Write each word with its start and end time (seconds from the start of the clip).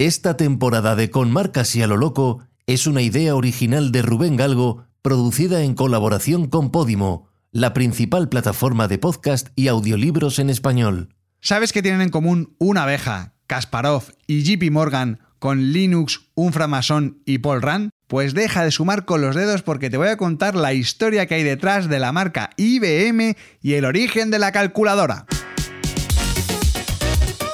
Esta 0.00 0.34
temporada 0.34 0.96
de 0.96 1.10
Con 1.10 1.30
Marcas 1.30 1.76
y 1.76 1.82
a 1.82 1.86
lo 1.86 1.98
Loco 1.98 2.42
es 2.66 2.86
una 2.86 3.02
idea 3.02 3.34
original 3.34 3.92
de 3.92 4.00
Rubén 4.00 4.34
Galgo, 4.34 4.86
producida 5.02 5.62
en 5.62 5.74
colaboración 5.74 6.46
con 6.46 6.70
Podimo, 6.70 7.28
la 7.52 7.74
principal 7.74 8.30
plataforma 8.30 8.88
de 8.88 8.96
podcast 8.96 9.48
y 9.56 9.68
audiolibros 9.68 10.38
en 10.38 10.48
español. 10.48 11.14
¿Sabes 11.42 11.74
que 11.74 11.82
tienen 11.82 12.00
en 12.00 12.08
común 12.08 12.56
una 12.56 12.84
abeja, 12.84 13.34
Kasparov 13.46 14.04
y 14.26 14.42
JP 14.42 14.70
Morgan 14.70 15.20
con 15.38 15.70
Linux, 15.70 16.30
un 16.34 16.54
framasón 16.54 17.20
y 17.26 17.36
Paul 17.36 17.60
Rand? 17.60 17.90
Pues 18.06 18.32
deja 18.32 18.64
de 18.64 18.70
sumar 18.70 19.04
con 19.04 19.20
los 19.20 19.36
dedos 19.36 19.60
porque 19.60 19.90
te 19.90 19.98
voy 19.98 20.08
a 20.08 20.16
contar 20.16 20.56
la 20.56 20.72
historia 20.72 21.26
que 21.26 21.34
hay 21.34 21.42
detrás 21.42 21.90
de 21.90 21.98
la 21.98 22.10
marca 22.12 22.48
IBM 22.56 23.36
y 23.60 23.74
el 23.74 23.84
origen 23.84 24.30
de 24.30 24.38
la 24.38 24.50
calculadora. 24.50 25.26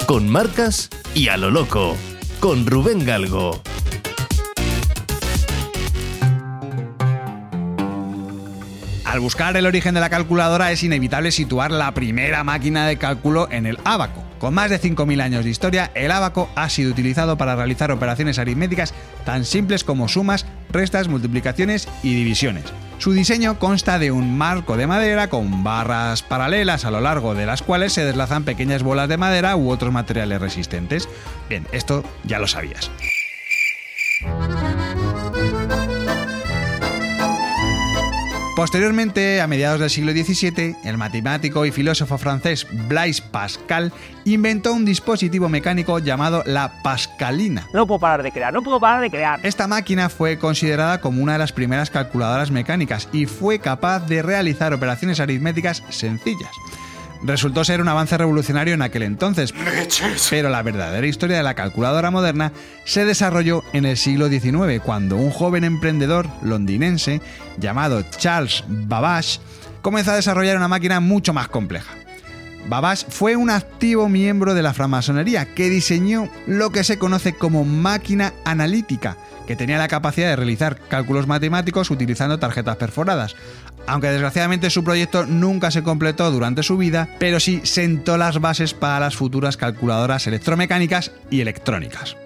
Con 0.05 0.29
marcas 0.29 0.89
y 1.13 1.27
a 1.27 1.35
lo 1.35 1.51
loco 1.51 1.97
con 2.47 2.65
Rubén 2.65 3.05
Galgo. 3.05 3.61
Al 9.03 9.19
buscar 9.19 9.57
el 9.57 9.65
origen 9.65 9.93
de 9.93 9.99
la 9.99 10.09
calculadora 10.09 10.71
es 10.71 10.81
inevitable 10.81 11.33
situar 11.33 11.71
la 11.71 11.93
primera 11.93 12.45
máquina 12.45 12.87
de 12.87 12.95
cálculo 12.95 13.49
en 13.51 13.65
el 13.65 13.77
ábaco. 13.83 14.23
Con 14.39 14.53
más 14.53 14.69
de 14.69 14.79
5.000 14.79 15.21
años 15.21 15.43
de 15.43 15.51
historia, 15.51 15.91
el 15.93 16.09
ábaco 16.09 16.49
ha 16.55 16.69
sido 16.69 16.91
utilizado 16.91 17.37
para 17.37 17.57
realizar 17.57 17.91
operaciones 17.91 18.39
aritméticas 18.39 18.93
tan 19.25 19.43
simples 19.43 19.83
como 19.83 20.07
sumas, 20.07 20.45
restas, 20.69 21.09
multiplicaciones 21.09 21.89
y 22.01 22.15
divisiones. 22.15 22.63
Su 22.99 23.11
diseño 23.11 23.59
consta 23.59 23.99
de 23.99 24.11
un 24.11 24.37
marco 24.37 24.75
de 24.75 24.87
madera 24.87 25.29
con 25.29 25.63
barras 25.63 26.23
paralelas 26.23 26.83
a 26.83 26.91
lo 26.91 26.99
largo 26.99 27.35
de 27.35 27.45
las 27.45 27.61
cuales 27.61 27.93
se 27.93 28.03
deslazan 28.03 28.43
pequeñas 28.43 28.81
bolas 28.81 29.07
de 29.07 29.17
madera 29.17 29.55
u 29.55 29.69
otros 29.69 29.93
materiales 29.93 30.41
resistentes. 30.41 31.07
Bien, 31.47 31.67
esto 31.71 32.03
ya 32.23 32.39
lo 32.39 32.47
sabías. 32.47 32.89
Posteriormente, 38.57 39.39
a 39.39 39.45
mediados 39.45 39.79
del 39.79 39.91
siglo 39.91 40.13
XVII, 40.13 40.77
el 40.83 40.97
matemático 40.97 41.63
y 41.67 41.71
filósofo 41.71 42.17
francés 42.17 42.65
Blaise 42.87 43.21
Pascal 43.21 43.93
inventó 44.25 44.73
un 44.73 44.83
dispositivo 44.83 45.47
mecánico 45.47 45.99
llamado 45.99 46.41
la 46.43 46.81
Pascalina. 46.81 47.67
No 47.71 47.85
puedo 47.85 47.99
parar 47.99 48.23
de 48.23 48.31
crear, 48.31 48.51
no 48.51 48.63
puedo 48.63 48.79
parar 48.79 49.01
de 49.01 49.11
crear. 49.11 49.39
Esta 49.43 49.67
máquina 49.67 50.09
fue 50.09 50.39
considerada 50.39 51.01
como 51.01 51.21
una 51.21 51.33
de 51.33 51.37
las 51.37 51.53
primeras 51.53 51.91
calculadoras 51.91 52.49
mecánicas 52.49 53.07
y 53.13 53.27
fue 53.27 53.59
capaz 53.59 54.07
de 54.07 54.23
realizar 54.23 54.73
operaciones 54.73 55.19
aritméticas 55.19 55.83
sencillas 55.89 56.49
resultó 57.23 57.63
ser 57.63 57.81
un 57.81 57.87
avance 57.87 58.17
revolucionario 58.17 58.73
en 58.73 58.81
aquel 58.81 59.03
entonces. 59.03 59.53
Pero 60.29 60.49
la 60.49 60.61
verdadera 60.61 61.05
historia 61.07 61.37
de 61.37 61.43
la 61.43 61.53
calculadora 61.53 62.11
moderna 62.11 62.51
se 62.85 63.05
desarrolló 63.05 63.63
en 63.73 63.85
el 63.85 63.97
siglo 63.97 64.29
XIX, 64.29 64.81
cuando 64.83 65.17
un 65.17 65.31
joven 65.31 65.63
emprendedor 65.63 66.27
londinense 66.41 67.21
llamado 67.57 68.03
Charles 68.17 68.63
Babbage 68.67 69.39
comenzó 69.81 70.11
a 70.11 70.15
desarrollar 70.15 70.57
una 70.57 70.67
máquina 70.67 70.99
mucho 70.99 71.33
más 71.33 71.47
compleja. 71.47 71.96
Babbage 72.67 73.05
fue 73.09 73.35
un 73.35 73.49
activo 73.49 74.09
miembro 74.09 74.53
de 74.53 74.61
la 74.61 74.73
francmasonería 74.73 75.45
que 75.53 75.69
diseñó 75.69 76.29
lo 76.45 76.69
que 76.71 76.83
se 76.83 76.99
conoce 76.99 77.33
como 77.33 77.63
máquina 77.63 78.33
analítica, 78.43 79.15
que 79.47 79.55
tenía 79.55 79.77
la 79.77 79.87
capacidad 79.87 80.27
de 80.27 80.35
realizar 80.35 80.77
cálculos 80.89 81.27
matemáticos 81.27 81.89
utilizando 81.91 82.39
tarjetas 82.39 82.75
perforadas, 82.75 83.35
aunque 83.87 84.09
desgraciadamente 84.09 84.69
su 84.69 84.83
proyecto 84.83 85.25
nunca 85.25 85.71
se 85.71 85.83
completó 85.83 86.29
durante 86.29 86.61
su 86.61 86.77
vida, 86.77 87.07
pero 87.19 87.39
sí 87.39 87.61
sentó 87.63 88.17
las 88.17 88.41
bases 88.41 88.73
para 88.73 88.99
las 88.99 89.15
futuras 89.15 89.55
calculadoras 89.55 90.27
electromecánicas 90.27 91.13
y 91.29 91.39
electrónicas. 91.39 92.17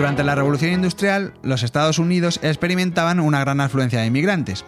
Durante 0.00 0.24
la 0.24 0.34
Revolución 0.34 0.72
Industrial, 0.72 1.34
los 1.42 1.62
Estados 1.62 1.98
Unidos 1.98 2.40
experimentaban 2.42 3.20
una 3.20 3.40
gran 3.40 3.60
afluencia 3.60 4.00
de 4.00 4.06
inmigrantes. 4.06 4.64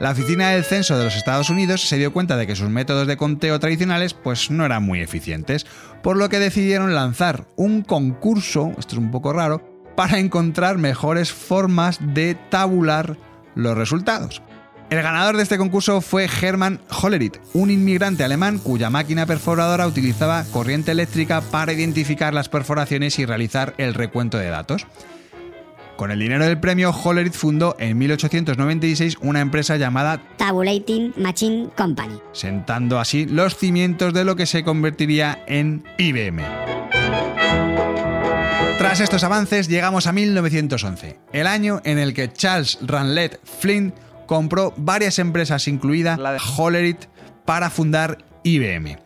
La 0.00 0.10
Oficina 0.10 0.50
del 0.50 0.64
Censo 0.64 0.98
de 0.98 1.04
los 1.04 1.16
Estados 1.16 1.48
Unidos 1.48 1.88
se 1.88 1.96
dio 1.96 2.12
cuenta 2.12 2.36
de 2.36 2.46
que 2.46 2.56
sus 2.56 2.68
métodos 2.68 3.06
de 3.06 3.16
conteo 3.16 3.58
tradicionales 3.58 4.12
pues 4.12 4.50
no 4.50 4.66
eran 4.66 4.82
muy 4.82 5.00
eficientes, 5.00 5.64
por 6.02 6.18
lo 6.18 6.28
que 6.28 6.38
decidieron 6.38 6.94
lanzar 6.94 7.48
un 7.56 7.80
concurso, 7.80 8.74
esto 8.78 8.96
es 8.96 8.98
un 8.98 9.10
poco 9.10 9.32
raro, 9.32 9.62
para 9.96 10.18
encontrar 10.18 10.76
mejores 10.76 11.32
formas 11.32 11.98
de 12.12 12.34
tabular 12.34 13.16
los 13.54 13.78
resultados. 13.78 14.42
El 14.88 15.02
ganador 15.02 15.36
de 15.36 15.42
este 15.42 15.58
concurso 15.58 16.00
fue 16.00 16.28
Hermann 16.40 16.80
Hollerith, 17.02 17.38
un 17.54 17.72
inmigrante 17.72 18.22
alemán 18.22 18.58
cuya 18.58 18.88
máquina 18.88 19.26
perforadora 19.26 19.84
utilizaba 19.84 20.44
corriente 20.52 20.92
eléctrica 20.92 21.40
para 21.40 21.72
identificar 21.72 22.32
las 22.32 22.48
perforaciones 22.48 23.18
y 23.18 23.26
realizar 23.26 23.74
el 23.78 23.94
recuento 23.94 24.38
de 24.38 24.48
datos. 24.48 24.86
Con 25.96 26.12
el 26.12 26.20
dinero 26.20 26.44
del 26.44 26.60
premio, 26.60 26.90
Hollerith 26.90 27.32
fundó 27.32 27.74
en 27.80 27.98
1896 27.98 29.16
una 29.22 29.40
empresa 29.40 29.76
llamada 29.76 30.22
Tabulating 30.36 31.14
Machine 31.16 31.70
Company, 31.76 32.20
sentando 32.32 33.00
así 33.00 33.26
los 33.26 33.56
cimientos 33.56 34.14
de 34.14 34.24
lo 34.24 34.36
que 34.36 34.46
se 34.46 34.62
convertiría 34.62 35.42
en 35.48 35.82
IBM. 35.98 36.42
Tras 38.78 39.00
estos 39.00 39.24
avances 39.24 39.68
llegamos 39.68 40.06
a 40.06 40.12
1911, 40.12 41.18
el 41.32 41.46
año 41.46 41.80
en 41.84 41.98
el 41.98 42.14
que 42.14 42.30
Charles 42.32 42.78
Ranlett 42.82 43.40
Flint 43.42 43.94
compró 44.26 44.74
varias 44.76 45.18
empresas, 45.18 45.68
incluida 45.68 46.16
la 46.16 46.32
de 46.32 46.40
Hollerith, 46.56 47.06
para 47.44 47.70
fundar 47.70 48.18
IBM. 48.42 48.98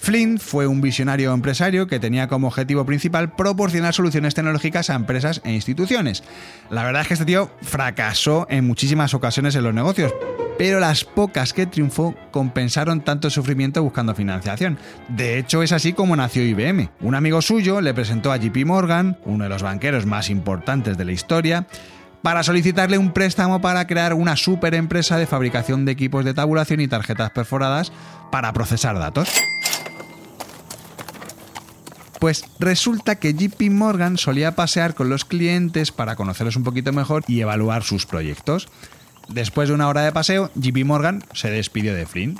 Flint 0.00 0.40
fue 0.40 0.66
un 0.66 0.80
visionario 0.80 1.34
empresario 1.34 1.86
que 1.86 2.00
tenía 2.00 2.26
como 2.26 2.46
objetivo 2.46 2.86
principal 2.86 3.34
proporcionar 3.34 3.92
soluciones 3.92 4.34
tecnológicas 4.34 4.88
a 4.88 4.94
empresas 4.94 5.42
e 5.44 5.52
instituciones. 5.52 6.24
La 6.70 6.84
verdad 6.84 7.02
es 7.02 7.08
que 7.08 7.14
este 7.14 7.26
tío 7.26 7.50
fracasó 7.60 8.46
en 8.48 8.66
muchísimas 8.66 9.12
ocasiones 9.12 9.54
en 9.56 9.64
los 9.64 9.74
negocios, 9.74 10.14
pero 10.56 10.80
las 10.80 11.04
pocas 11.04 11.52
que 11.52 11.66
triunfó 11.66 12.14
compensaron 12.30 13.02
tanto 13.02 13.28
sufrimiento 13.28 13.82
buscando 13.82 14.14
financiación. 14.14 14.78
De 15.08 15.38
hecho, 15.38 15.62
es 15.62 15.72
así 15.72 15.92
como 15.92 16.16
nació 16.16 16.44
IBM. 16.44 16.88
Un 17.00 17.14
amigo 17.14 17.42
suyo 17.42 17.82
le 17.82 17.92
presentó 17.92 18.32
a 18.32 18.38
JP 18.38 18.64
Morgan, 18.64 19.18
uno 19.26 19.44
de 19.44 19.50
los 19.50 19.62
banqueros 19.62 20.06
más 20.06 20.30
importantes 20.30 20.96
de 20.96 21.04
la 21.04 21.12
historia, 21.12 21.66
para 22.22 22.42
solicitarle 22.42 22.98
un 22.98 23.12
préstamo 23.12 23.60
para 23.60 23.86
crear 23.86 24.14
una 24.14 24.36
super 24.36 24.74
empresa 24.74 25.16
de 25.16 25.26
fabricación 25.26 25.84
de 25.84 25.92
equipos 25.92 26.24
de 26.24 26.34
tabulación 26.34 26.80
y 26.80 26.88
tarjetas 26.88 27.30
perforadas 27.30 27.92
para 28.30 28.52
procesar 28.52 28.98
datos. 28.98 29.28
Pues 32.18 32.44
resulta 32.58 33.14
que 33.14 33.32
JP 33.32 33.70
Morgan 33.70 34.18
solía 34.18 34.54
pasear 34.54 34.94
con 34.94 35.08
los 35.08 35.24
clientes 35.24 35.90
para 35.90 36.16
conocerlos 36.16 36.56
un 36.56 36.64
poquito 36.64 36.92
mejor 36.92 37.24
y 37.26 37.40
evaluar 37.40 37.82
sus 37.82 38.04
proyectos. 38.04 38.68
Después 39.28 39.70
de 39.70 39.74
una 39.74 39.88
hora 39.88 40.02
de 40.02 40.12
paseo, 40.12 40.50
JP 40.54 40.84
Morgan 40.84 41.24
se 41.32 41.50
despidió 41.50 41.94
de 41.94 42.04
Flynn. 42.04 42.38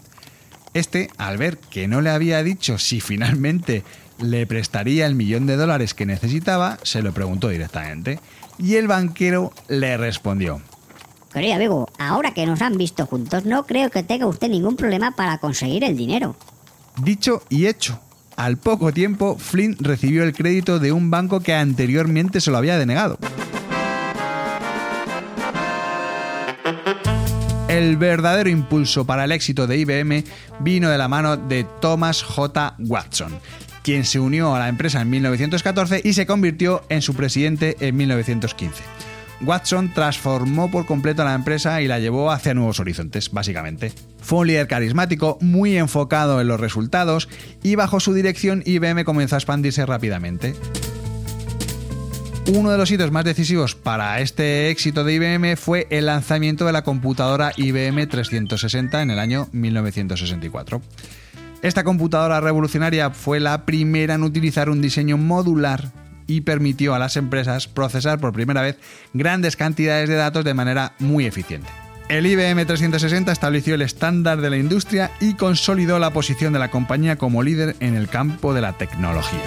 Este, 0.74 1.08
al 1.16 1.38
ver 1.38 1.56
que 1.56 1.88
no 1.88 2.02
le 2.02 2.10
había 2.10 2.42
dicho 2.42 2.76
si 2.78 3.00
finalmente 3.00 3.82
le 4.18 4.46
prestaría 4.46 5.06
el 5.06 5.14
millón 5.14 5.46
de 5.46 5.56
dólares 5.56 5.94
que 5.94 6.04
necesitaba, 6.04 6.78
se 6.82 7.00
lo 7.00 7.12
preguntó 7.12 7.48
directamente. 7.48 8.20
Y 8.60 8.76
el 8.76 8.88
banquero 8.88 9.52
le 9.68 9.96
respondió. 9.96 10.60
Querido 11.32 11.54
amigo, 11.54 11.88
ahora 11.98 12.34
que 12.34 12.44
nos 12.44 12.60
han 12.60 12.76
visto 12.76 13.06
juntos, 13.06 13.46
no 13.46 13.64
creo 13.64 13.88
que 13.90 14.02
tenga 14.02 14.26
usted 14.26 14.48
ningún 14.48 14.76
problema 14.76 15.12
para 15.12 15.38
conseguir 15.38 15.82
el 15.84 15.96
dinero. 15.96 16.36
Dicho 17.02 17.42
y 17.48 17.66
hecho. 17.66 17.98
Al 18.36 18.58
poco 18.58 18.92
tiempo, 18.92 19.36
Flynn 19.38 19.76
recibió 19.80 20.24
el 20.24 20.34
crédito 20.34 20.78
de 20.78 20.92
un 20.92 21.10
banco 21.10 21.40
que 21.40 21.54
anteriormente 21.54 22.40
se 22.40 22.50
lo 22.50 22.58
había 22.58 22.78
denegado. 22.78 23.18
El 27.68 27.96
verdadero 27.96 28.50
impulso 28.50 29.06
para 29.06 29.24
el 29.24 29.32
éxito 29.32 29.66
de 29.66 29.78
IBM 29.78 30.24
vino 30.58 30.90
de 30.90 30.98
la 30.98 31.08
mano 31.08 31.36
de 31.36 31.64
Thomas 31.80 32.22
J. 32.22 32.74
Watson, 32.78 33.38
quien 33.82 34.04
se 34.04 34.20
unió 34.20 34.54
a 34.54 34.58
la 34.58 34.68
empresa 34.68 35.00
en 35.00 35.10
1914 35.10 36.02
y 36.04 36.12
se 36.12 36.26
convirtió 36.26 36.82
en 36.88 37.02
su 37.02 37.14
presidente 37.14 37.76
en 37.80 37.96
1915. 37.96 38.82
Watson 39.42 39.92
transformó 39.94 40.70
por 40.70 40.84
completo 40.86 41.24
la 41.24 41.34
empresa 41.34 41.80
y 41.80 41.88
la 41.88 41.98
llevó 41.98 42.30
hacia 42.30 42.54
nuevos 42.54 42.78
horizontes, 42.78 43.30
básicamente. 43.30 43.92
Fue 44.20 44.40
un 44.40 44.48
líder 44.48 44.68
carismático, 44.68 45.38
muy 45.40 45.78
enfocado 45.78 46.40
en 46.40 46.48
los 46.48 46.60
resultados 46.60 47.28
y 47.62 47.74
bajo 47.74 48.00
su 48.00 48.12
dirección 48.12 48.62
IBM 48.66 49.04
comenzó 49.04 49.36
a 49.36 49.38
expandirse 49.38 49.86
rápidamente. 49.86 50.54
Uno 52.52 52.70
de 52.70 52.78
los 52.78 52.90
hitos 52.90 53.12
más 53.12 53.24
decisivos 53.24 53.74
para 53.76 54.20
este 54.20 54.70
éxito 54.70 55.04
de 55.04 55.14
IBM 55.14 55.56
fue 55.56 55.86
el 55.90 56.06
lanzamiento 56.06 56.66
de 56.66 56.72
la 56.72 56.82
computadora 56.82 57.52
IBM 57.56 58.08
360 58.08 59.02
en 59.02 59.10
el 59.10 59.18
año 59.20 59.48
1964. 59.52 60.82
Esta 61.62 61.84
computadora 61.84 62.40
revolucionaria 62.40 63.10
fue 63.10 63.38
la 63.38 63.66
primera 63.66 64.14
en 64.14 64.22
utilizar 64.22 64.70
un 64.70 64.80
diseño 64.80 65.18
modular 65.18 65.90
y 66.26 66.40
permitió 66.40 66.94
a 66.94 66.98
las 66.98 67.18
empresas 67.18 67.68
procesar 67.68 68.18
por 68.18 68.32
primera 68.32 68.62
vez 68.62 68.78
grandes 69.12 69.56
cantidades 69.56 70.08
de 70.08 70.14
datos 70.14 70.42
de 70.42 70.54
manera 70.54 70.94
muy 71.00 71.26
eficiente. 71.26 71.68
El 72.08 72.26
IBM 72.26 72.64
360 72.64 73.30
estableció 73.30 73.74
el 73.74 73.82
estándar 73.82 74.40
de 74.40 74.48
la 74.48 74.56
industria 74.56 75.10
y 75.20 75.34
consolidó 75.34 75.98
la 75.98 76.12
posición 76.12 76.54
de 76.54 76.58
la 76.58 76.70
compañía 76.70 77.16
como 77.16 77.42
líder 77.42 77.76
en 77.80 77.94
el 77.94 78.08
campo 78.08 78.54
de 78.54 78.62
la 78.62 78.78
tecnología. 78.78 79.42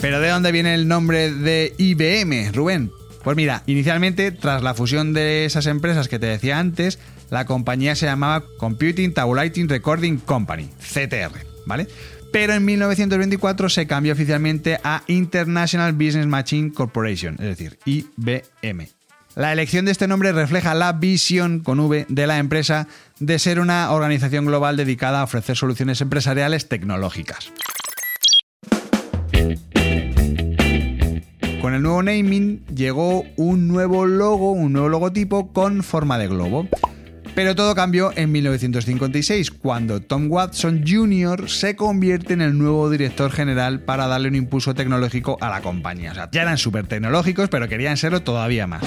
¿Pero 0.00 0.20
de 0.20 0.28
dónde 0.28 0.52
viene 0.52 0.74
el 0.74 0.86
nombre 0.86 1.32
de 1.32 1.74
IBM, 1.78 2.52
Rubén? 2.52 2.92
Pues 3.24 3.36
mira, 3.38 3.62
inicialmente, 3.66 4.30
tras 4.32 4.62
la 4.62 4.74
fusión 4.74 5.14
de 5.14 5.46
esas 5.46 5.66
empresas 5.66 6.08
que 6.08 6.18
te 6.18 6.26
decía 6.26 6.58
antes, 6.58 6.98
la 7.30 7.46
compañía 7.46 7.94
se 7.94 8.06
llamaba 8.06 8.44
Computing 8.58 9.14
Tabulating 9.14 9.68
Recording 9.68 10.18
Company, 10.18 10.70
CTR, 10.78 11.38
¿vale? 11.66 11.88
Pero 12.32 12.54
en 12.54 12.64
1924 12.64 13.68
se 13.68 13.86
cambió 13.86 14.12
oficialmente 14.12 14.80
a 14.82 15.02
International 15.06 15.92
Business 15.92 16.26
Machine 16.26 16.72
Corporation, 16.72 17.34
es 17.34 17.56
decir, 17.56 17.78
IBM. 17.84 18.88
La 19.36 19.52
elección 19.52 19.84
de 19.84 19.92
este 19.92 20.06
nombre 20.06 20.32
refleja 20.32 20.74
la 20.74 20.92
visión 20.92 21.60
con 21.60 21.80
V 21.80 22.06
de 22.08 22.26
la 22.26 22.38
empresa 22.38 22.86
de 23.18 23.38
ser 23.38 23.58
una 23.58 23.90
organización 23.90 24.46
global 24.46 24.76
dedicada 24.76 25.20
a 25.20 25.24
ofrecer 25.24 25.56
soluciones 25.56 26.00
empresariales 26.00 26.68
tecnológicas. 26.68 27.52
Con 31.60 31.74
el 31.74 31.82
nuevo 31.82 32.02
naming 32.02 32.64
llegó 32.66 33.24
un 33.36 33.68
nuevo 33.68 34.06
logo, 34.06 34.52
un 34.52 34.72
nuevo 34.72 34.88
logotipo 34.88 35.52
con 35.52 35.82
forma 35.82 36.18
de 36.18 36.28
globo. 36.28 36.68
Pero 37.34 37.56
todo 37.56 37.74
cambió 37.74 38.12
en 38.14 38.30
1956, 38.30 39.50
cuando 39.50 40.00
Tom 40.00 40.30
Watson 40.30 40.84
Jr. 40.86 41.50
se 41.50 41.74
convierte 41.74 42.32
en 42.32 42.40
el 42.40 42.56
nuevo 42.56 42.88
director 42.90 43.32
general 43.32 43.80
para 43.80 44.06
darle 44.06 44.28
un 44.28 44.36
impulso 44.36 44.74
tecnológico 44.74 45.36
a 45.40 45.48
la 45.48 45.60
compañía. 45.60 46.12
Ya 46.30 46.42
eran 46.42 46.58
súper 46.58 46.86
tecnológicos, 46.86 47.48
pero 47.48 47.68
querían 47.68 47.96
serlo 47.96 48.22
todavía 48.22 48.68
más. 48.68 48.84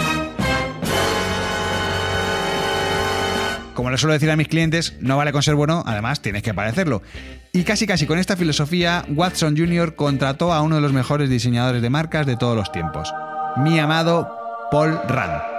Como 3.73 3.91
le 3.91 3.97
suelo 3.97 4.13
decir 4.13 4.31
a 4.31 4.35
mis 4.35 4.47
clientes, 4.47 4.95
no 5.01 5.17
vale 5.17 5.31
con 5.31 5.43
ser 5.43 5.53
bueno, 5.53 5.83
además 5.85 6.21
tienes 6.21 6.41
que 6.41 6.53
parecerlo. 6.53 7.03
Y 7.51 7.63
casi 7.63 7.85
casi 7.85 8.07
con 8.07 8.17
esta 8.17 8.35
filosofía, 8.37 9.05
Watson 9.09 9.55
Jr. 9.57 9.95
contrató 9.95 10.53
a 10.53 10.61
uno 10.61 10.77
de 10.77 10.81
los 10.81 10.93
mejores 10.93 11.29
diseñadores 11.29 11.81
de 11.81 11.89
marcas 11.89 12.25
de 12.25 12.37
todos 12.37 12.55
los 12.55 12.71
tiempos, 12.71 13.13
mi 13.57 13.77
amado 13.77 14.29
Paul 14.71 14.97
Rand. 15.07 15.56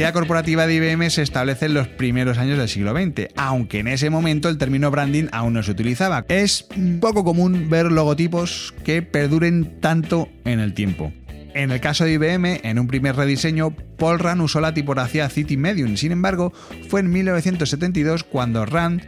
Identidad 0.00 0.18
corporativa 0.18 0.66
de 0.66 0.76
IBM 0.76 1.10
se 1.10 1.20
establece 1.20 1.66
en 1.66 1.74
los 1.74 1.86
primeros 1.86 2.38
años 2.38 2.56
del 2.56 2.70
siglo 2.70 2.94
XX, 2.94 3.28
aunque 3.36 3.80
en 3.80 3.88
ese 3.88 4.08
momento 4.08 4.48
el 4.48 4.56
término 4.56 4.90
branding 4.90 5.26
aún 5.30 5.52
no 5.52 5.62
se 5.62 5.72
utilizaba. 5.72 6.24
Es 6.28 6.66
poco 7.02 7.22
común 7.22 7.68
ver 7.68 7.92
logotipos 7.92 8.72
que 8.82 9.02
perduren 9.02 9.78
tanto 9.80 10.30
en 10.46 10.58
el 10.58 10.72
tiempo. 10.72 11.12
En 11.52 11.70
el 11.70 11.82
caso 11.82 12.04
de 12.04 12.12
IBM, 12.12 12.60
en 12.62 12.78
un 12.78 12.86
primer 12.86 13.14
rediseño, 13.14 13.76
Paul 13.98 14.20
Rand 14.20 14.40
usó 14.40 14.62
la 14.62 14.72
tipografía 14.72 15.28
City 15.28 15.58
Medium. 15.58 15.98
Sin 15.98 16.12
embargo, 16.12 16.54
fue 16.88 17.00
en 17.00 17.10
1972 17.10 18.24
cuando 18.24 18.64
Rand 18.64 19.02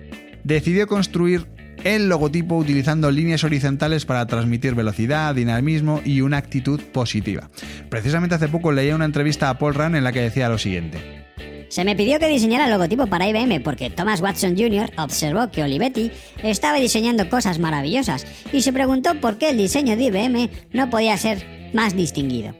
decidió 0.44 0.86
construir 0.86 1.46
el 1.84 2.08
logotipo 2.08 2.56
utilizando 2.56 3.10
líneas 3.10 3.44
horizontales 3.44 4.04
para 4.04 4.26
transmitir 4.26 4.74
velocidad, 4.74 5.34
dinamismo 5.34 6.00
y 6.04 6.20
una 6.20 6.36
actitud 6.36 6.80
positiva. 6.80 7.50
Precisamente 7.88 8.34
hace 8.34 8.48
poco 8.48 8.72
leía 8.72 8.94
una 8.94 9.04
entrevista 9.04 9.50
a 9.50 9.58
Paul 9.58 9.74
Rand 9.74 9.96
en 9.96 10.04
la 10.04 10.12
que 10.12 10.20
decía 10.20 10.48
lo 10.48 10.58
siguiente. 10.58 11.22
Se 11.68 11.86
me 11.86 11.96
pidió 11.96 12.18
que 12.18 12.28
diseñara 12.28 12.66
el 12.66 12.70
logotipo 12.70 13.06
para 13.06 13.26
IBM 13.26 13.62
porque 13.62 13.88
Thomas 13.88 14.20
Watson 14.20 14.56
Jr. 14.58 14.90
observó 14.98 15.50
que 15.50 15.62
Olivetti 15.62 16.12
estaba 16.42 16.78
diseñando 16.78 17.30
cosas 17.30 17.58
maravillosas 17.58 18.26
y 18.52 18.60
se 18.60 18.74
preguntó 18.74 19.18
por 19.20 19.38
qué 19.38 19.50
el 19.50 19.56
diseño 19.56 19.96
de 19.96 20.04
IBM 20.04 20.50
no 20.72 20.90
podía 20.90 21.16
ser 21.16 21.70
más 21.72 21.96
distinguido. 21.96 22.54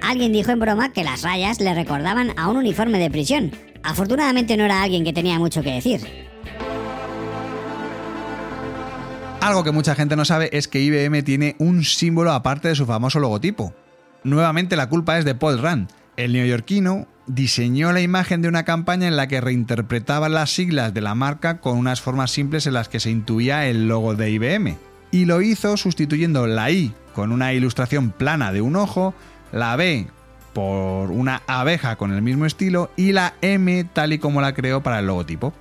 Alguien 0.00 0.32
dijo 0.32 0.52
en 0.52 0.60
broma 0.60 0.92
que 0.92 1.02
las 1.02 1.22
rayas 1.22 1.60
le 1.60 1.74
recordaban 1.74 2.34
a 2.36 2.48
un 2.48 2.58
uniforme 2.58 3.00
de 3.00 3.10
prisión. 3.10 3.50
Afortunadamente 3.82 4.56
no 4.56 4.64
era 4.64 4.82
alguien 4.82 5.02
que 5.02 5.12
tenía 5.12 5.40
mucho 5.40 5.62
que 5.62 5.72
decir. 5.72 6.25
Algo 9.46 9.62
que 9.62 9.70
mucha 9.70 9.94
gente 9.94 10.16
no 10.16 10.24
sabe 10.24 10.50
es 10.52 10.66
que 10.66 10.80
IBM 10.80 11.22
tiene 11.22 11.54
un 11.60 11.84
símbolo 11.84 12.32
aparte 12.32 12.66
de 12.66 12.74
su 12.74 12.84
famoso 12.84 13.20
logotipo. 13.20 13.72
Nuevamente 14.24 14.74
la 14.74 14.88
culpa 14.88 15.18
es 15.18 15.24
de 15.24 15.36
Paul 15.36 15.62
Rand. 15.62 15.88
El 16.16 16.32
neoyorquino 16.32 17.06
diseñó 17.28 17.92
la 17.92 18.00
imagen 18.00 18.42
de 18.42 18.48
una 18.48 18.64
campaña 18.64 19.06
en 19.06 19.14
la 19.14 19.28
que 19.28 19.40
reinterpretaba 19.40 20.28
las 20.28 20.50
siglas 20.50 20.92
de 20.92 21.00
la 21.00 21.14
marca 21.14 21.60
con 21.60 21.78
unas 21.78 22.00
formas 22.00 22.32
simples 22.32 22.66
en 22.66 22.72
las 22.72 22.88
que 22.88 22.98
se 22.98 23.12
intuía 23.12 23.68
el 23.68 23.86
logo 23.86 24.16
de 24.16 24.32
IBM. 24.32 24.78
Y 25.12 25.26
lo 25.26 25.40
hizo 25.40 25.76
sustituyendo 25.76 26.48
la 26.48 26.72
I 26.72 26.92
con 27.14 27.30
una 27.30 27.52
ilustración 27.52 28.10
plana 28.10 28.50
de 28.50 28.62
un 28.62 28.74
ojo, 28.74 29.14
la 29.52 29.76
B 29.76 30.08
por 30.54 31.12
una 31.12 31.42
abeja 31.46 31.94
con 31.94 32.12
el 32.12 32.20
mismo 32.20 32.46
estilo 32.46 32.90
y 32.96 33.12
la 33.12 33.34
M 33.42 33.84
tal 33.92 34.12
y 34.12 34.18
como 34.18 34.40
la 34.40 34.54
creó 34.54 34.82
para 34.82 34.98
el 34.98 35.06
logotipo. 35.06 35.54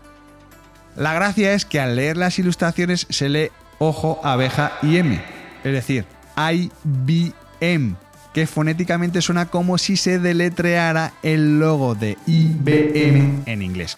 La 0.96 1.14
gracia 1.14 1.54
es 1.54 1.66
que 1.66 1.80
al 1.80 1.98
leer 1.98 2.18
las 2.18 2.40
ilustraciones 2.40 3.06
se 3.10 3.30
lee 3.30 3.52
ojo, 3.80 4.20
abeja 4.24 4.74
y 4.82 4.98
M, 4.98 5.22
es 5.64 5.72
decir, 5.72 6.06
IBM, 6.38 7.96
que 8.34 8.48
fonéticamente 8.48 9.22
suena 9.22 9.46
como 9.48 9.78
si 9.78 9.98
se 9.98 10.20
deletreara 10.20 11.14
el 11.24 11.60
logo 11.60 11.96
de 11.96 12.18
IBM 12.28 13.44
en 13.46 13.62
inglés. 13.62 13.98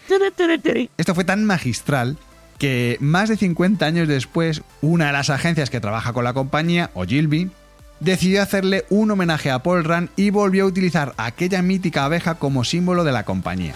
Esto 0.97 1.15
fue 1.15 1.24
tan 1.24 1.44
magistral 1.45 2.18
que 2.59 2.97
más 3.00 3.29
de 3.29 3.38
50 3.38 3.85
años 3.85 4.07
después, 4.07 4.62
una 4.81 5.07
de 5.07 5.13
las 5.13 5.29
agencias 5.29 5.69
que 5.69 5.80
trabaja 5.80 6.13
con 6.13 6.23
la 6.23 6.33
compañía, 6.33 6.91
Ogilvy, 6.94 7.50
decidió 8.00 8.41
hacerle 8.41 8.85
un 8.89 9.09
homenaje 9.12 9.51
a 9.51 9.63
Paul 9.63 9.83
Rand 9.83 10.09
y 10.15 10.30
volvió 10.30 10.65
a 10.65 10.68
utilizar 10.68 11.13
aquella 11.18 11.62
mítica 11.62 12.06
abeja 12.06 12.35
como 12.35 12.63
símbolo 12.63 13.03
de 13.03 13.12
la 13.12 13.23
compañía. 13.23 13.73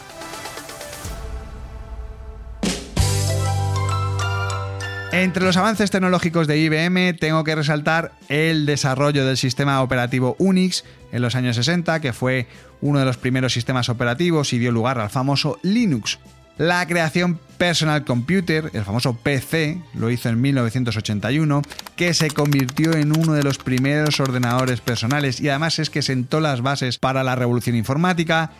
Entre 5.12 5.44
los 5.44 5.58
avances 5.58 5.92
tecnológicos 5.92 6.48
de 6.48 6.58
IBM 6.58 7.14
tengo 7.20 7.44
que 7.44 7.54
resaltar 7.54 8.14
el 8.30 8.66
desarrollo 8.66 9.26
del 9.26 9.36
sistema 9.36 9.82
operativo 9.82 10.38
Unix 10.40 10.86
en 11.12 11.22
los 11.22 11.36
años 11.36 11.58
60, 11.58 12.00
que 12.00 12.14
fue 12.14 12.48
uno 12.80 13.00
de 13.00 13.06
los 13.06 13.18
primeros 13.18 13.52
sistemas 13.52 13.90
operativos 13.90 14.54
y 14.54 14.60
dio 14.60 14.72
lugar 14.72 15.00
al 15.00 15.10
famoso 15.10 15.60
Linux, 15.64 16.18
la 16.58 16.86
creación 16.86 17.40
Personal 17.58 18.06
Computer, 18.06 18.70
el 18.74 18.84
famoso 18.84 19.16
PC, 19.16 19.82
lo 19.96 20.12
hizo 20.12 20.30
en 20.30 20.40
1981, 20.40 21.62
que 21.96 22.14
se 22.14 22.30
convirtió 22.30 22.94
en 22.94 23.18
uno 23.18 23.34
de 23.34 23.44
los 23.44 23.58
primeros 23.58 24.20
ordenadores 24.20 24.80
personales 24.80 25.42
y 25.42 25.50
además 25.50 25.80
es 25.80 25.90
que 25.90 26.04
sentó 26.04 26.40
las 26.40 26.62
bases 26.62 27.00
para 27.00 27.24
la 27.24 27.36
revolución 27.36 27.76
informática. 27.76 28.52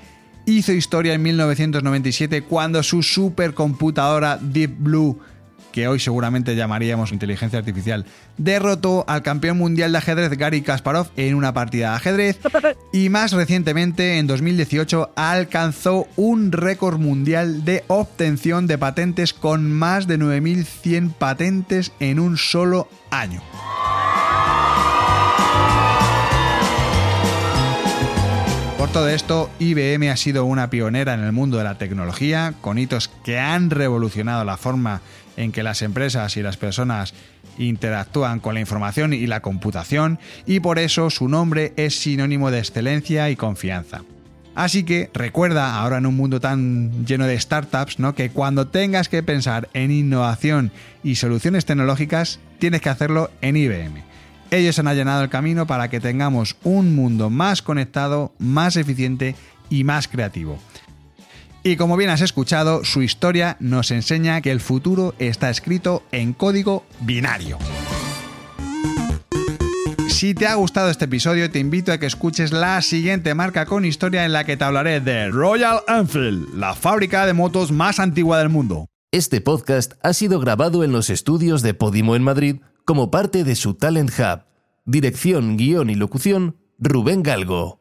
Hizo 0.46 0.72
historia 0.72 1.14
en 1.14 1.22
1997 1.22 2.42
cuando 2.42 2.82
su 2.82 3.04
supercomputadora 3.04 4.40
Deep 4.42 4.78
Blue 4.80 5.22
que 5.72 5.88
hoy 5.88 6.00
seguramente 6.00 6.56
llamaríamos 6.56 7.12
inteligencia 7.12 7.60
artificial, 7.60 8.06
derrotó 8.38 9.06
al 9.08 9.24
campeón 9.24 9.58
mundial 9.58 9.92
de 9.92 9.98
ajedrez 9.98 10.38
Gary 10.38 10.62
Kasparov 10.62 11.08
en 11.16 11.36
una 11.36 11.54
partida 11.54 11.90
de 11.90 11.96
ajedrez 11.96 12.40
y 12.94 13.10
más 13.10 13.32
recientemente, 13.32 14.18
en 14.18 14.28
2018, 14.28 15.12
alcanzó 15.16 16.08
un 16.16 16.52
récord 16.52 17.00
mundial 17.00 17.66
de 17.66 17.84
obtención 17.88 18.68
de 18.68 18.78
patentes 18.78 19.34
con 19.34 19.72
más 19.72 20.08
de 20.08 20.20
9.100 20.20 21.14
patentes 21.14 21.92
en 22.00 22.20
un 22.20 22.38
solo 22.38 22.88
año. 23.10 23.42
Por 28.82 28.90
todo 28.90 29.10
esto, 29.10 29.52
IBM 29.60 30.10
ha 30.10 30.18
sido 30.18 30.44
una 30.44 30.72
pionera 30.72 31.14
en 31.14 31.20
el 31.20 31.32
mundo 31.32 31.60
de 31.60 31.64
la 31.64 31.78
tecnología, 31.78 32.56
con 32.62 32.80
hitos 32.80 33.10
que 33.24 33.38
han 33.38 33.70
revolucionado 33.70 34.44
la 34.44 34.58
forma 34.58 35.02
en 35.38 35.52
que 35.52 35.62
las 35.62 35.84
empresas 35.84 36.36
y 36.36 36.42
las 36.42 36.58
personas 36.58 37.14
interactúan 37.60 38.40
con 38.40 38.56
la 38.56 38.60
información 38.60 39.14
y 39.14 39.28
la 39.28 39.42
computación, 39.42 40.18
y 40.48 40.62
por 40.62 40.80
eso 40.80 41.12
su 41.12 41.30
nombre 41.30 41.74
es 41.76 42.00
sinónimo 42.00 42.50
de 42.50 42.58
excelencia 42.58 43.30
y 43.30 43.36
confianza. 43.36 44.02
Así 44.56 44.84
que 44.84 45.12
recuerda, 45.14 45.76
ahora 45.80 46.00
en 46.00 46.08
un 46.08 46.18
mundo 46.18 46.40
tan 46.40 47.06
lleno 47.06 47.28
de 47.28 47.40
startups, 47.40 48.00
¿no? 48.00 48.16
que 48.16 48.32
cuando 48.32 48.70
tengas 48.70 49.10
que 49.10 49.22
pensar 49.22 49.70
en 49.76 49.92
innovación 49.92 50.72
y 51.04 51.18
soluciones 51.18 51.66
tecnológicas, 51.66 52.40
tienes 52.58 52.82
que 52.82 52.90
hacerlo 52.90 53.30
en 53.42 53.58
IBM. 53.58 54.12
Ellos 54.52 54.78
han 54.80 54.88
allanado 54.88 55.24
el 55.24 55.30
camino 55.30 55.66
para 55.66 55.90
que 55.90 56.02
tengamos 56.02 56.58
un 56.64 56.94
mundo 56.94 57.30
más 57.30 57.62
conectado, 57.62 58.34
más 58.38 58.76
eficiente 58.76 59.38
y 59.70 59.86
más 59.86 60.10
creativo. 60.10 60.60
Y 61.64 61.78
como 61.78 61.96
bien 61.96 62.10
has 62.10 62.20
escuchado, 62.20 62.84
su 62.84 63.02
historia 63.02 63.56
nos 63.62 63.92
enseña 63.92 64.42
que 64.42 64.52
el 64.52 64.60
futuro 64.60 65.16
está 65.20 65.50
escrito 65.50 66.04
en 66.12 66.34
código 66.34 66.86
binario. 67.00 67.60
Si 70.10 70.34
te 70.34 70.48
ha 70.48 70.56
gustado 70.56 70.90
este 70.90 71.06
episodio, 71.06 71.50
te 71.50 71.60
invito 71.60 71.94
a 71.94 71.98
que 71.98 72.06
escuches 72.06 72.52
la 72.52 72.82
siguiente 72.82 73.34
marca 73.34 73.66
con 73.66 73.86
historia 73.86 74.26
en 74.26 74.34
la 74.34 74.44
que 74.44 74.58
te 74.58 74.66
hablaré 74.66 75.00
de 75.00 75.30
Royal 75.30 75.80
Enfield, 75.88 76.54
la 76.56 76.76
fábrica 76.76 77.26
de 77.26 77.34
motos 77.34 77.72
más 77.72 78.00
antigua 78.00 78.40
del 78.40 78.50
mundo. 78.50 78.88
Este 79.14 79.40
podcast 79.40 79.94
ha 80.04 80.14
sido 80.14 80.40
grabado 80.40 80.84
en 80.84 80.92
los 80.92 81.10
estudios 81.10 81.62
de 81.62 81.74
Podimo 81.74 82.16
en 82.16 82.24
Madrid 82.24 82.58
como 82.86 83.12
parte 83.12 83.44
de 83.44 83.56
su 83.56 83.74
Talent 83.74 84.12
Hub 84.18 84.52
Dirección, 84.86 85.58
guion 85.58 85.92
y 85.92 85.96
locución, 85.96 86.58
Rubén 86.80 87.22
Galgo. 87.22 87.81